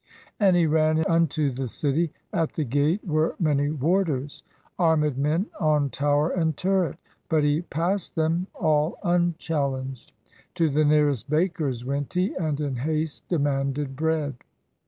And 0.39 0.55
he 0.55 0.65
ran 0.65 1.03
unto 1.07 1.51
the 1.51 1.67
city; 1.67 2.11
At 2.33 2.53
the 2.53 2.63
gate 2.63 3.05
were 3.05 3.35
many 3.39 3.69
warders. 3.69 4.41
Armed 4.79 5.15
men 5.15 5.45
on 5.59 5.91
tower 5.91 6.31
and 6.31 6.57
turret, 6.57 6.97
331 7.29 7.29
PERSIA 7.29 7.29
But 7.29 7.43
he 7.43 7.61
passed 7.61 8.15
them 8.15 8.47
all 8.55 8.97
unchallenged; 9.03 10.11
To 10.55 10.69
the 10.69 10.85
nearest 10.85 11.29
baker's 11.29 11.85
went 11.85 12.13
he, 12.15 12.33
And 12.33 12.59
in 12.59 12.77
haste 12.77 13.27
demanded 13.27 13.95
bread. 13.95 14.33